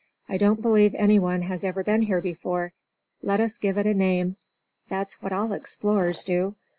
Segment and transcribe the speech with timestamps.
[0.27, 2.73] "I don't believe anyone has ever been here before.
[3.21, 4.35] Let us give it a name.
[4.89, 6.55] That's what all explorers do.